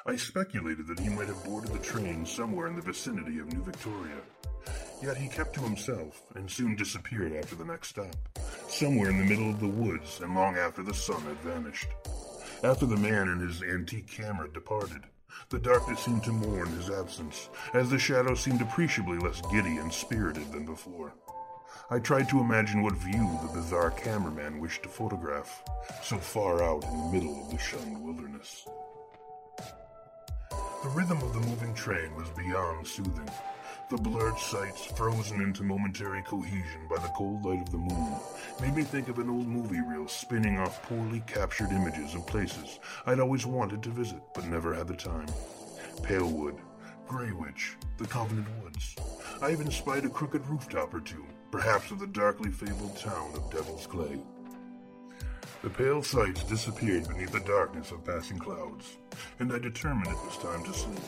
I 0.06 0.16
speculated 0.16 0.88
that 0.88 1.02
he 1.02 1.10
might 1.10 1.28
have 1.28 1.44
boarded 1.44 1.74
the 1.74 1.80
train 1.80 2.26
somewhere 2.26 2.68
in 2.68 2.78
the 2.78 2.82
vicinity 2.82 3.40
of 3.40 3.52
New 3.52 3.62
Victoria. 3.62 4.22
Yet 5.04 5.18
he 5.18 5.28
kept 5.28 5.54
to 5.56 5.60
himself 5.60 6.22
and 6.34 6.50
soon 6.50 6.78
disappeared 6.78 7.34
after 7.34 7.56
the 7.56 7.66
next 7.66 7.90
stop, 7.90 8.16
somewhere 8.70 9.10
in 9.10 9.18
the 9.18 9.26
middle 9.26 9.50
of 9.50 9.60
the 9.60 9.68
woods 9.68 10.22
and 10.22 10.34
long 10.34 10.56
after 10.56 10.84
the 10.84 10.94
sun 10.94 11.22
had 11.24 11.38
vanished. 11.40 11.90
After 12.64 12.86
the 12.86 12.96
man 12.96 13.28
and 13.28 13.42
his 13.42 13.62
antique 13.62 14.08
camera 14.08 14.48
departed, 14.50 15.04
the 15.50 15.60
darkness 15.60 16.00
seemed 16.00 16.24
to 16.24 16.32
mourn 16.32 16.70
his 16.70 16.90
absence, 16.90 17.50
as 17.74 17.90
the 17.90 18.00
shadows 18.00 18.40
seemed 18.40 18.62
appreciably 18.62 19.18
less 19.20 19.42
giddy 19.52 19.76
and 19.76 19.92
spirited 19.92 20.54
than 20.54 20.66
before. 20.66 21.14
I 21.90 22.00
tried 22.00 22.28
to 22.30 22.42
imagine 22.42 22.82
what 22.82 22.98
view 22.98 23.40
the 23.42 23.54
bizarre 23.54 23.92
cameraman 23.92 24.60
wished 24.60 24.84
to 24.84 24.90
photograph, 24.90 25.64
so 26.04 26.18
far 26.18 26.62
out 26.62 26.84
in 26.84 26.98
the 26.98 27.10
middle 27.14 27.42
of 27.42 27.50
the 27.50 27.58
shunned 27.58 28.04
wilderness. 28.04 28.68
The 30.84 30.90
rhythm 30.90 31.22
of 31.22 31.34
the 31.34 31.40
moving 31.40 31.74
train 31.74 32.14
was 32.14 32.30
beyond 32.32 32.86
soothing. 32.86 33.30
The 33.90 33.96
blurred 33.96 34.38
sights, 34.38 34.86
frozen 34.98 35.40
into 35.40 35.64
momentary 35.64 36.24
cohesion 36.24 36.90
by 36.90 36.98
the 36.98 37.14
cold 37.16 37.46
light 37.46 37.62
of 37.62 37.72
the 37.72 37.78
moon, 37.78 38.16
made 38.60 38.76
me 38.76 38.84
think 38.84 39.08
of 39.08 39.20
an 39.20 39.30
old 39.30 39.48
movie 39.48 39.80
reel 39.80 40.10
spinning 40.10 40.60
off 40.60 40.84
poorly 40.84 41.24
captured 41.26 41.72
images 41.72 42.16
of 42.16 42.28
places 42.28 42.82
I'd 43.06 43.22
always 43.22 43.46
wanted 43.46 43.82
to 43.84 43.92
visit 43.92 44.20
but 44.36 44.46
never 44.46 44.74
had 44.74 44.90
the 44.90 44.94
time. 44.94 45.28
Palewood, 46.02 46.60
Greywich, 47.08 47.78
the 47.98 48.08
Covenant 48.08 48.48
Woods. 48.62 48.98
I 49.42 49.54
even 49.54 49.72
spied 49.72 50.04
a 50.04 50.10
crooked 50.10 50.46
rooftop 50.48 50.94
or 50.94 51.00
two, 51.00 51.26
perhaps 51.52 51.92
of 51.92 52.00
the 52.00 52.08
darkly 52.08 52.52
fabled 52.52 52.98
town 52.98 53.32
of 53.36 53.50
Devil's 53.52 53.88
Clay. 53.88 54.20
The 55.64 55.70
pale 55.70 56.04
sights 56.04 56.44
disappeared 56.44 57.08
beneath 57.08 57.32
the 57.32 57.40
darkness 57.40 57.92
of 57.92 58.06
passing 58.06 58.38
clouds, 58.38 58.98
and 59.40 59.52
I 59.52 59.60
determined 59.60 60.08
it 60.08 60.26
was 60.26 60.38
time 60.38 60.64
to 60.64 60.74
sleep. 60.74 61.00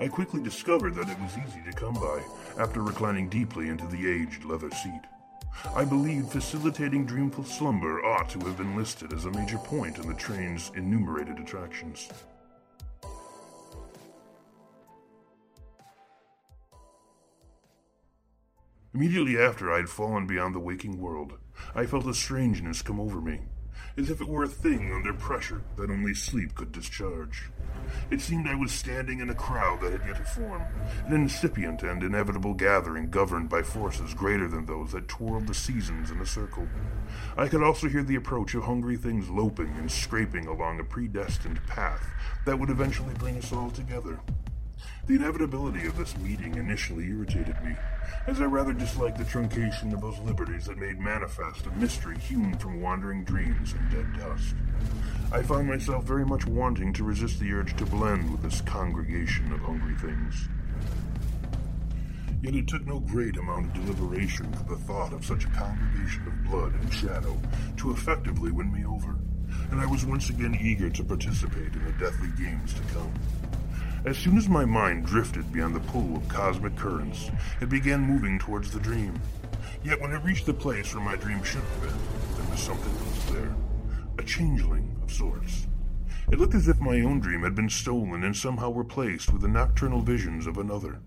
I 0.00 0.08
quickly 0.08 0.42
discovered 0.42 0.94
that 0.94 1.08
it 1.08 1.18
was 1.20 1.36
easy 1.38 1.62
to 1.64 1.72
come 1.72 1.94
by 1.94 2.22
after 2.58 2.82
reclining 2.82 3.28
deeply 3.28 3.68
into 3.68 3.86
the 3.86 4.08
aged 4.08 4.44
leather 4.44 4.70
seat. 4.70 5.02
I 5.74 5.84
believe 5.84 6.28
facilitating 6.28 7.04
dreamful 7.04 7.44
slumber 7.44 8.04
ought 8.04 8.28
to 8.30 8.38
have 8.40 8.56
been 8.56 8.76
listed 8.76 9.12
as 9.12 9.24
a 9.24 9.30
major 9.30 9.58
point 9.58 9.98
in 9.98 10.06
the 10.06 10.14
train's 10.14 10.70
enumerated 10.76 11.38
attractions. 11.38 12.08
Immediately 18.98 19.38
after 19.38 19.72
I 19.72 19.76
had 19.76 19.88
fallen 19.88 20.26
beyond 20.26 20.56
the 20.56 20.58
waking 20.58 21.00
world, 21.00 21.34
I 21.72 21.86
felt 21.86 22.08
a 22.08 22.12
strangeness 22.12 22.82
come 22.82 22.98
over 22.98 23.20
me, 23.20 23.42
as 23.96 24.10
if 24.10 24.20
it 24.20 24.26
were 24.26 24.42
a 24.42 24.48
thing 24.48 24.92
under 24.92 25.14
pressure 25.14 25.62
that 25.76 25.88
only 25.88 26.14
sleep 26.14 26.56
could 26.56 26.72
discharge. 26.72 27.48
It 28.10 28.20
seemed 28.20 28.48
I 28.48 28.56
was 28.56 28.72
standing 28.72 29.20
in 29.20 29.30
a 29.30 29.36
crowd 29.36 29.82
that 29.82 29.92
had 29.92 30.04
yet 30.04 30.16
to 30.16 30.24
form, 30.24 30.64
an 31.06 31.12
incipient 31.12 31.84
and 31.84 32.02
inevitable 32.02 32.54
gathering 32.54 33.08
governed 33.08 33.48
by 33.48 33.62
forces 33.62 34.14
greater 34.14 34.48
than 34.48 34.66
those 34.66 34.90
that 34.90 35.06
twirled 35.06 35.46
the 35.46 35.54
seasons 35.54 36.10
in 36.10 36.20
a 36.20 36.26
circle. 36.26 36.66
I 37.36 37.46
could 37.46 37.62
also 37.62 37.88
hear 37.88 38.02
the 38.02 38.16
approach 38.16 38.56
of 38.56 38.64
hungry 38.64 38.96
things 38.96 39.30
loping 39.30 39.76
and 39.76 39.88
scraping 39.88 40.48
along 40.48 40.80
a 40.80 40.84
predestined 40.84 41.64
path 41.68 42.04
that 42.46 42.58
would 42.58 42.70
eventually 42.70 43.14
bring 43.14 43.38
us 43.38 43.52
all 43.52 43.70
together. 43.70 44.18
The 45.06 45.14
inevitability 45.14 45.86
of 45.86 45.96
this 45.96 46.16
meeting 46.18 46.56
initially 46.56 47.06
irritated 47.06 47.56
me, 47.64 47.74
as 48.26 48.40
I 48.40 48.44
rather 48.44 48.72
disliked 48.72 49.18
the 49.18 49.24
truncation 49.24 49.92
of 49.92 50.00
those 50.00 50.18
liberties 50.20 50.66
that 50.66 50.78
made 50.78 51.00
manifest 51.00 51.66
a 51.66 51.70
mystery 51.72 52.18
hewn 52.18 52.56
from 52.58 52.80
wandering 52.80 53.24
dreams 53.24 53.72
and 53.72 53.90
dead 53.90 54.18
dust. 54.18 54.54
I 55.32 55.42
found 55.42 55.68
myself 55.68 56.04
very 56.04 56.24
much 56.24 56.46
wanting 56.46 56.92
to 56.94 57.04
resist 57.04 57.40
the 57.40 57.52
urge 57.52 57.76
to 57.76 57.86
blend 57.86 58.30
with 58.30 58.42
this 58.42 58.60
congregation 58.62 59.52
of 59.52 59.60
hungry 59.60 59.94
things. 59.94 60.48
Yet 62.40 62.54
it 62.54 62.68
took 62.68 62.86
no 62.86 63.00
great 63.00 63.36
amount 63.36 63.66
of 63.66 63.84
deliberation 63.84 64.52
for 64.52 64.62
the 64.64 64.80
thought 64.80 65.12
of 65.12 65.24
such 65.24 65.44
a 65.44 65.48
congregation 65.48 66.26
of 66.26 66.44
blood 66.50 66.72
and 66.74 66.92
shadow 66.92 67.36
to 67.78 67.90
effectively 67.90 68.52
win 68.52 68.72
me 68.72 68.84
over, 68.84 69.16
and 69.70 69.80
I 69.80 69.86
was 69.86 70.06
once 70.06 70.30
again 70.30 70.56
eager 70.60 70.88
to 70.88 71.04
participate 71.04 71.74
in 71.74 71.84
the 71.84 71.92
deathly 71.92 72.28
games 72.38 72.74
to 72.74 72.82
come. 72.94 73.12
As 74.04 74.16
soon 74.16 74.38
as 74.38 74.48
my 74.48 74.64
mind 74.64 75.06
drifted 75.06 75.52
beyond 75.52 75.74
the 75.74 75.80
pool 75.80 76.16
of 76.16 76.28
cosmic 76.28 76.76
currents, 76.76 77.30
it 77.60 77.68
began 77.68 78.00
moving 78.00 78.38
towards 78.38 78.70
the 78.70 78.78
dream. 78.78 79.20
Yet 79.82 80.00
when 80.00 80.12
it 80.12 80.22
reached 80.22 80.46
the 80.46 80.54
place 80.54 80.94
where 80.94 81.04
my 81.04 81.16
dream 81.16 81.42
should 81.42 81.62
have 81.62 81.80
been, 81.82 82.36
there 82.36 82.50
was 82.50 82.60
something 82.60 83.06
else 83.06 83.24
there. 83.30 83.54
A 84.18 84.22
changeling 84.22 84.96
of 85.02 85.12
sorts. 85.12 85.66
It 86.30 86.38
looked 86.38 86.54
as 86.54 86.68
if 86.68 86.80
my 86.80 87.00
own 87.00 87.20
dream 87.20 87.42
had 87.42 87.54
been 87.54 87.68
stolen 87.68 88.22
and 88.22 88.36
somehow 88.36 88.70
replaced 88.70 89.32
with 89.32 89.42
the 89.42 89.48
nocturnal 89.48 90.00
visions 90.00 90.46
of 90.46 90.58
another. 90.58 91.00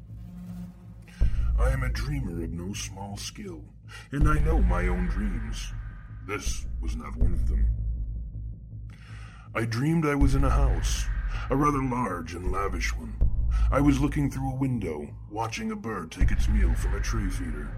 I 1.59 1.69
am 1.69 1.83
a 1.83 1.89
dreamer 1.89 2.43
of 2.43 2.51
no 2.51 2.73
small 2.73 3.15
skill, 3.17 3.63
and 4.11 4.27
I 4.27 4.39
know 4.39 4.61
my 4.61 4.87
own 4.87 5.07
dreams. 5.07 5.71
This 6.27 6.65
was 6.81 6.95
not 6.95 7.15
one 7.15 7.33
of 7.33 7.47
them. 7.47 7.67
I 9.55 9.65
dreamed 9.65 10.05
I 10.05 10.15
was 10.15 10.35
in 10.35 10.43
a 10.43 10.49
house, 10.49 11.05
a 11.49 11.55
rather 11.55 11.83
large 11.83 12.33
and 12.33 12.51
lavish 12.51 12.95
one. 12.95 13.13
I 13.71 13.81
was 13.81 13.99
looking 13.99 14.29
through 14.29 14.51
a 14.51 14.55
window, 14.55 15.07
watching 15.29 15.71
a 15.71 15.75
bird 15.75 16.11
take 16.11 16.31
its 16.31 16.47
meal 16.47 16.73
from 16.75 16.95
a 16.95 16.99
tree 16.99 17.29
feeder. 17.29 17.71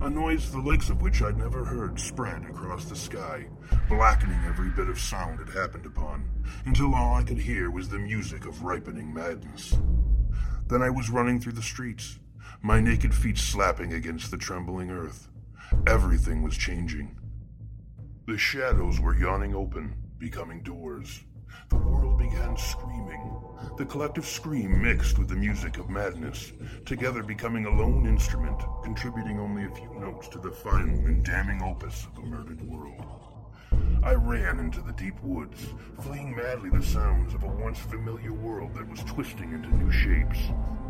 A 0.00 0.10
noise 0.10 0.50
the 0.50 0.60
likes 0.60 0.90
of 0.90 1.02
which 1.02 1.22
I'd 1.22 1.38
never 1.38 1.64
heard 1.64 1.98
spread 1.98 2.44
across 2.44 2.84
the 2.84 2.96
sky, 2.96 3.46
blackening 3.88 4.40
every 4.46 4.68
bit 4.70 4.88
of 4.88 4.98
sound 4.98 5.40
it 5.40 5.48
happened 5.48 5.86
upon, 5.86 6.28
until 6.66 6.94
all 6.94 7.14
I 7.14 7.22
could 7.22 7.38
hear 7.38 7.70
was 7.70 7.88
the 7.88 7.98
music 7.98 8.46
of 8.46 8.62
ripening 8.62 9.12
madness. 9.12 9.76
Then 10.68 10.82
I 10.82 10.90
was 10.90 11.10
running 11.10 11.40
through 11.40 11.52
the 11.52 11.62
streets, 11.62 12.18
my 12.62 12.80
naked 12.80 13.14
feet 13.14 13.38
slapping 13.38 13.92
against 13.92 14.30
the 14.30 14.38
trembling 14.38 14.90
earth. 14.90 15.28
Everything 15.86 16.42
was 16.42 16.56
changing. 16.56 17.16
The 18.26 18.38
shadows 18.38 19.00
were 19.00 19.18
yawning 19.18 19.54
open, 19.54 19.94
becoming 20.18 20.62
doors. 20.62 21.24
The 21.72 21.78
world 21.78 22.18
began 22.18 22.54
screaming. 22.58 23.34
The 23.78 23.86
collective 23.86 24.26
scream 24.26 24.82
mixed 24.82 25.18
with 25.18 25.30
the 25.30 25.36
music 25.36 25.78
of 25.78 25.88
madness, 25.88 26.52
together 26.84 27.22
becoming 27.22 27.64
a 27.64 27.70
lone 27.70 28.06
instrument, 28.06 28.60
contributing 28.82 29.40
only 29.40 29.64
a 29.64 29.70
few 29.70 29.88
notes 29.98 30.28
to 30.28 30.38
the 30.38 30.50
final 30.50 30.94
and 31.06 31.24
damning 31.24 31.62
opus 31.62 32.06
of 32.06 32.22
a 32.22 32.26
murdered 32.26 32.60
world. 32.68 33.06
I 34.02 34.12
ran 34.12 34.58
into 34.58 34.82
the 34.82 34.92
deep 34.92 35.18
woods, 35.22 35.64
fleeing 36.02 36.36
madly 36.36 36.68
the 36.68 36.82
sounds 36.82 37.32
of 37.32 37.42
a 37.42 37.46
once 37.48 37.78
familiar 37.78 38.34
world 38.34 38.74
that 38.74 38.90
was 38.90 39.00
twisting 39.04 39.52
into 39.54 39.74
new 39.74 39.90
shapes, 39.90 40.40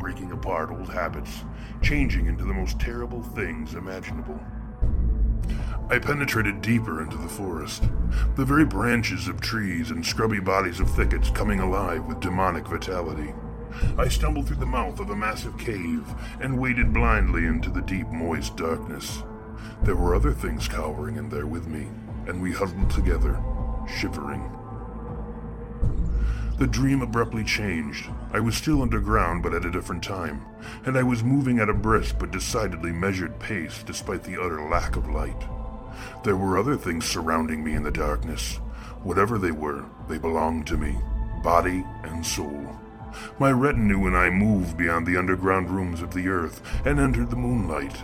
breaking 0.01 0.33
apart 0.33 0.73
old 0.73 0.89
habits, 0.89 1.45
changing 1.81 2.27
into 2.27 2.45
the 2.45 2.55
most 2.55 2.81
terrible 2.81 3.23
things 3.23 3.75
imaginable. 3.75 4.41
I 5.93 5.99
penetrated 5.99 6.63
deeper 6.63 7.03
into 7.03 7.19
the 7.19 7.29
forest, 7.29 7.83
the 8.35 8.47
very 8.47 8.65
branches 8.65 9.29
of 9.29 9.43
trees 9.43 9.91
and 9.91 10.07
scrubby 10.07 10.41
bodies 10.41 10.81
of 10.81 10.91
thickets 10.91 11.29
coming 11.29 11.61
alive 11.61 12.07
with 12.07 12.21
demonic 12.21 12.67
vitality. 12.67 13.35
I 13.99 14.09
stumbled 14.09 14.47
through 14.47 14.57
the 14.57 14.65
mouth 14.65 15.01
of 15.01 15.11
a 15.11 15.15
massive 15.15 15.59
cave 15.59 16.07
and 16.41 16.59
waded 16.59 16.95
blindly 16.95 17.45
into 17.45 17.69
the 17.69 17.83
deep, 17.83 18.09
moist 18.09 18.57
darkness. 18.57 19.23
There 19.83 19.95
were 19.95 20.15
other 20.15 20.33
things 20.33 20.67
cowering 20.67 21.17
in 21.17 21.29
there 21.29 21.47
with 21.47 21.67
me, 21.67 21.89
and 22.27 22.41
we 22.41 22.53
huddled 22.53 22.89
together, 22.89 23.39
shivering. 23.87 24.51
The 26.59 26.69
dream 26.69 27.03
abruptly 27.03 27.45
changed. 27.45 28.09
I 28.33 28.41
was 28.41 28.57
still 28.57 28.81
underground, 28.81 29.43
but 29.43 29.53
at 29.53 29.67
a 29.67 29.71
different 29.71 30.03
time, 30.03 30.41
and 30.87 30.97
I 30.97 31.03
was 31.03 31.23
moving 31.23 31.59
at 31.59 31.69
a 31.69 31.75
brisk 31.75 32.17
but 32.19 32.31
decidedly 32.31 32.93
measured 32.93 33.39
pace 33.39 33.83
despite 33.83 34.25
the 34.25 34.41
utter 34.41 34.67
lack 34.71 34.97
of 34.97 35.07
light. 35.11 35.45
There 36.25 36.37
were 36.37 36.59
other 36.59 36.77
things 36.77 37.05
surrounding 37.05 37.65
me 37.65 37.75
in 37.75 37.83
the 37.83 37.91
darkness. 37.91 38.57
Whatever 39.03 39.39
they 39.39 39.51
were, 39.51 39.85
they 40.09 40.19
belonged 40.19 40.67
to 40.69 40.77
me, 40.77 40.97
body 41.43 41.85
and 42.05 42.25
soul. 42.25 42.79
My 43.39 43.51
retinue 43.51 44.07
and 44.07 44.17
I 44.17 44.31
moved 44.31 44.77
beyond 44.77 45.07
the 45.07 45.17
underground 45.17 45.71
rooms 45.71 46.01
of 46.01 46.15
the 46.15 46.29
earth 46.29 46.63
and 46.85 46.99
entered 46.99 47.31
the 47.31 47.37
moonlight. 47.37 47.97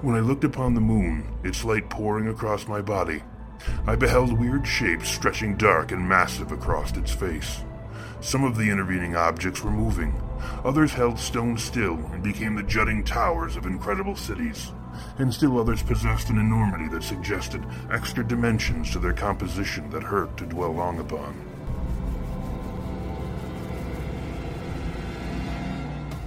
When 0.00 0.14
I 0.14 0.20
looked 0.20 0.44
upon 0.44 0.74
the 0.74 0.80
moon, 0.80 1.26
its 1.42 1.64
light 1.64 1.90
pouring 1.90 2.28
across 2.28 2.68
my 2.68 2.80
body, 2.80 3.22
I 3.86 3.96
beheld 3.96 4.38
weird 4.38 4.66
shapes 4.66 5.08
stretching 5.08 5.56
dark 5.56 5.90
and 5.92 6.08
massive 6.08 6.52
across 6.52 6.96
its 6.96 7.12
face. 7.12 7.62
Some 8.20 8.44
of 8.44 8.56
the 8.56 8.70
intervening 8.70 9.16
objects 9.16 9.62
were 9.62 9.70
moving, 9.70 10.14
others 10.64 10.92
held 10.92 11.18
stone 11.18 11.58
still 11.58 11.94
and 12.12 12.22
became 12.22 12.54
the 12.54 12.62
jutting 12.62 13.04
towers 13.04 13.56
of 13.56 13.66
incredible 13.66 14.16
cities, 14.16 14.72
and 15.18 15.32
still 15.32 15.58
others 15.58 15.82
possessed 15.82 16.30
an 16.30 16.38
enormity 16.38 16.88
that 16.88 17.02
suggested 17.02 17.64
extra 17.90 18.26
dimensions 18.26 18.90
to 18.92 18.98
their 18.98 19.12
composition 19.12 19.90
that 19.90 20.02
hurt 20.02 20.36
to 20.36 20.46
dwell 20.46 20.72
long 20.72 20.98
upon. 20.98 21.34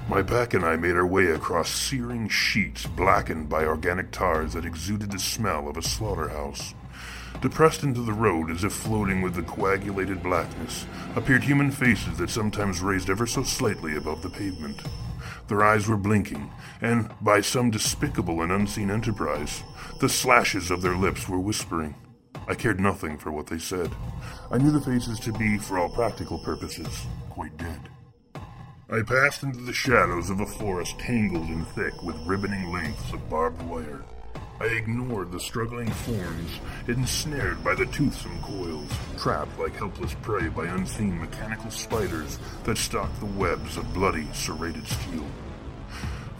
My 0.10 0.24
pack 0.24 0.56
and 0.56 0.66
I 0.66 0.76
made 0.76 0.96
our 0.96 1.06
way 1.06 1.28
across 1.28 1.70
searing 1.70 2.30
sheets 2.30 2.88
blackened 2.88 3.48
by 3.48 3.66
organic 3.66 4.10
tars 4.10 4.54
that 4.54 4.66
exuded 4.66 5.12
the 5.12 5.20
smell 5.20 5.68
of 5.68 5.78
a 5.78 5.84
slaughterhouse. 5.84 6.74
Depressed 7.42 7.84
into 7.84 8.02
the 8.02 8.14
road 8.14 8.52
as 8.52 8.64
if 8.64 8.74
floating 8.74 9.22
with 9.22 9.36
the 9.36 9.44
coagulated 9.44 10.22
blackness, 10.22 10.86
appeared 11.16 11.44
human 11.44 11.72
faces 11.72 12.18
that 12.18 12.30
sometimes 12.30 12.82
raised 12.82 13.10
ever 13.10 13.26
so 13.26 13.44
slightly 13.44 13.96
above 13.96 14.22
the 14.22 14.30
pavement. 14.30 14.82
Their 15.48 15.64
eyes 15.64 15.88
were 15.88 15.98
blinking, 15.98 16.52
and, 16.82 17.10
by 17.22 17.42
some 17.42 17.72
despicable 17.72 18.42
and 18.42 18.52
unseen 18.52 18.92
enterprise, 18.92 19.64
the 20.00 20.10
slashes 20.10 20.70
of 20.70 20.82
their 20.82 20.96
lips 20.96 21.28
were 21.28 21.40
whispering. 21.40 21.96
I 22.48 22.56
cared 22.56 22.80
nothing 22.80 23.18
for 23.18 23.32
what 23.32 23.48
they 23.48 23.60
said. 23.60 23.92
I 24.52 24.58
knew 24.58 24.72
the 24.72 24.82
faces 24.82 25.20
to 25.22 25.32
be, 25.32 25.58
for 25.58 25.80
all 25.80 25.90
practical 25.90 26.40
purposes, 26.40 27.06
quite 27.30 27.56
dead. 27.58 27.90
I 28.92 29.04
passed 29.04 29.44
into 29.44 29.60
the 29.60 29.74
shadows 29.74 30.30
of 30.30 30.40
a 30.40 30.46
forest 30.46 30.98
tangled 30.98 31.48
and 31.48 31.68
thick 31.70 32.02
with 32.02 32.16
ribboning 32.26 32.72
lengths 32.72 33.14
of 33.14 33.30
barbed 33.30 33.62
wire. 33.64 34.04
I 34.62 34.66
ignored 34.66 35.32
the 35.32 35.40
struggling 35.40 35.90
forms, 35.90 36.60
ensnared 36.90 37.64
by 37.64 37.76
the 37.76 37.86
toothsome 37.86 38.42
coils, 38.42 38.92
trapped 39.18 39.58
like 39.58 39.74
helpless 39.76 40.14
prey 40.16 40.50
by 40.50 40.66
unseen 40.66 41.18
mechanical 41.18 41.72
spiders 41.72 42.40
that 42.66 42.78
stalked 42.78 43.18
the 43.22 43.26
webs 43.26 43.78
of 43.78 43.94
bloody, 43.94 44.28
serrated 44.34 44.86
steel. 44.86 45.26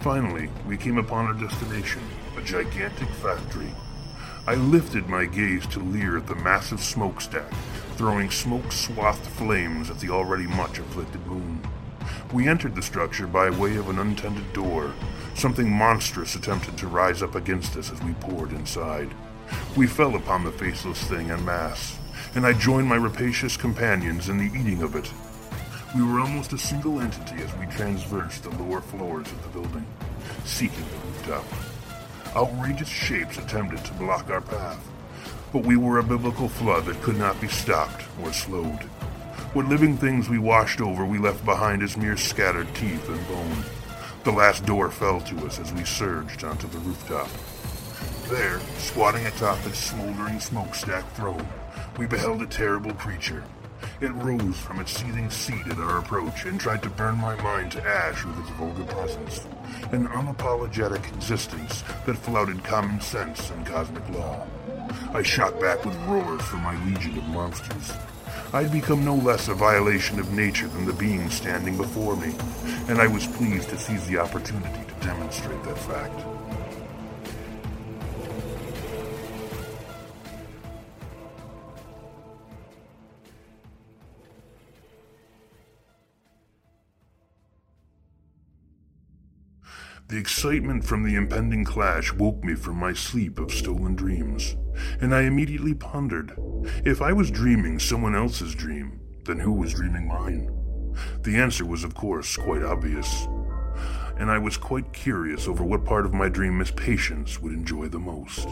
Finally, 0.00 0.50
we 0.66 0.76
came 0.76 0.98
upon 0.98 1.26
our 1.26 1.32
destination, 1.32 2.02
a 2.36 2.42
gigantic 2.42 3.08
factory. 3.22 3.72
I 4.46 4.54
lifted 4.54 5.08
my 5.08 5.24
gaze 5.24 5.66
to 5.68 5.78
leer 5.78 6.18
at 6.18 6.26
the 6.26 6.34
massive 6.34 6.82
smokestack, 6.82 7.50
throwing 7.96 8.30
smoke-swathed 8.30 9.26
flames 9.28 9.88
at 9.88 9.98
the 9.98 10.10
already 10.10 10.46
much 10.46 10.78
afflicted 10.78 11.26
moon. 11.26 11.62
We 12.34 12.48
entered 12.48 12.74
the 12.74 12.82
structure 12.82 13.26
by 13.26 13.48
way 13.48 13.76
of 13.76 13.88
an 13.88 13.98
untended 13.98 14.52
door. 14.52 14.92
Something 15.40 15.70
monstrous 15.70 16.34
attempted 16.34 16.76
to 16.76 16.86
rise 16.86 17.22
up 17.22 17.34
against 17.34 17.74
us 17.74 17.90
as 17.90 18.02
we 18.02 18.12
poured 18.12 18.52
inside. 18.52 19.08
We 19.74 19.86
fell 19.86 20.16
upon 20.16 20.44
the 20.44 20.52
faceless 20.52 21.02
thing 21.04 21.30
en 21.30 21.42
masse, 21.46 21.96
and 22.34 22.44
I 22.44 22.52
joined 22.52 22.86
my 22.86 22.96
rapacious 22.96 23.56
companions 23.56 24.28
in 24.28 24.36
the 24.36 24.54
eating 24.54 24.82
of 24.82 24.96
it. 24.96 25.10
We 25.96 26.02
were 26.02 26.20
almost 26.20 26.52
a 26.52 26.58
single 26.58 27.00
entity 27.00 27.42
as 27.42 27.56
we 27.56 27.64
traversed 27.64 28.42
the 28.42 28.50
lower 28.62 28.82
floors 28.82 29.32
of 29.32 29.42
the 29.42 29.48
building, 29.48 29.86
seeking 30.44 30.84
the 30.84 31.06
rooftop. 31.06 31.46
Outrageous 32.36 32.90
shapes 32.90 33.38
attempted 33.38 33.82
to 33.86 33.94
block 33.94 34.28
our 34.28 34.42
path, 34.42 34.86
but 35.54 35.64
we 35.64 35.74
were 35.74 36.00
a 36.00 36.04
biblical 36.04 36.50
flood 36.50 36.84
that 36.84 37.00
could 37.00 37.16
not 37.16 37.40
be 37.40 37.48
stopped 37.48 38.04
or 38.22 38.34
slowed. 38.34 38.82
What 39.54 39.70
living 39.70 39.96
things 39.96 40.28
we 40.28 40.36
washed 40.36 40.82
over 40.82 41.06
we 41.06 41.16
left 41.16 41.46
behind 41.46 41.82
as 41.82 41.96
mere 41.96 42.18
scattered 42.18 42.68
teeth 42.74 43.08
and 43.08 43.26
bone. 43.26 43.79
The 44.22 44.30
last 44.30 44.66
door 44.66 44.90
fell 44.90 45.18
to 45.22 45.46
us 45.46 45.58
as 45.58 45.72
we 45.72 45.82
surged 45.82 46.44
onto 46.44 46.68
the 46.68 46.78
rooftop. 46.80 47.30
There, 48.28 48.60
squatting 48.76 49.24
atop 49.24 49.64
its 49.66 49.78
smoldering 49.78 50.40
smokestack 50.40 51.10
throne, 51.14 51.48
we 51.96 52.06
beheld 52.06 52.42
a 52.42 52.46
terrible 52.46 52.92
creature. 52.92 53.42
It 54.02 54.12
rose 54.12 54.58
from 54.58 54.78
its 54.78 54.92
seething 54.92 55.30
seat 55.30 55.66
at 55.68 55.78
our 55.78 56.00
approach 56.00 56.44
and 56.44 56.60
tried 56.60 56.82
to 56.82 56.90
burn 56.90 57.16
my 57.16 57.34
mind 57.42 57.72
to 57.72 57.82
ash 57.82 58.22
with 58.26 58.38
its 58.40 58.50
vulgar 58.50 58.84
presence. 58.84 59.46
An 59.90 60.06
unapologetic 60.08 61.08
existence 61.14 61.82
that 62.04 62.18
flouted 62.18 62.62
common 62.62 63.00
sense 63.00 63.50
and 63.50 63.64
cosmic 63.64 64.06
law. 64.10 64.46
I 65.14 65.22
shot 65.22 65.58
back 65.60 65.82
with 65.86 65.96
roars 66.06 66.42
from 66.42 66.60
my 66.60 66.76
legion 66.84 67.16
of 67.16 67.24
monsters. 67.28 67.92
I'd 68.52 68.72
become 68.72 69.04
no 69.04 69.14
less 69.14 69.46
a 69.46 69.54
violation 69.54 70.18
of 70.18 70.32
nature 70.32 70.66
than 70.66 70.84
the 70.84 70.92
being 70.92 71.30
standing 71.30 71.76
before 71.76 72.16
me, 72.16 72.34
and 72.88 73.00
I 73.00 73.06
was 73.06 73.24
pleased 73.24 73.68
to 73.68 73.78
seize 73.78 74.04
the 74.08 74.18
opportunity 74.18 74.84
to 74.88 75.06
demonstrate 75.06 75.62
that 75.62 75.78
fact. 75.78 76.39
The 90.10 90.18
excitement 90.18 90.84
from 90.84 91.04
the 91.04 91.14
impending 91.14 91.64
clash 91.64 92.12
woke 92.12 92.42
me 92.42 92.56
from 92.56 92.74
my 92.74 92.92
sleep 92.92 93.38
of 93.38 93.52
stolen 93.52 93.94
dreams, 93.94 94.56
and 95.00 95.14
I 95.14 95.20
immediately 95.22 95.72
pondered 95.72 96.32
if 96.84 97.00
I 97.00 97.12
was 97.12 97.30
dreaming 97.30 97.78
someone 97.78 98.16
else's 98.16 98.56
dream, 98.56 98.98
then 99.24 99.38
who 99.38 99.52
was 99.52 99.74
dreaming 99.74 100.08
mine? 100.08 100.50
The 101.22 101.36
answer 101.36 101.64
was, 101.64 101.84
of 101.84 101.94
course, 101.94 102.36
quite 102.36 102.64
obvious, 102.64 103.28
and 104.16 104.32
I 104.32 104.38
was 104.38 104.56
quite 104.56 104.92
curious 104.92 105.46
over 105.46 105.62
what 105.62 105.84
part 105.84 106.04
of 106.04 106.12
my 106.12 106.28
dream 106.28 106.58
Miss 106.58 106.72
Patience 106.72 107.40
would 107.40 107.52
enjoy 107.52 107.86
the 107.86 108.00
most. 108.00 108.48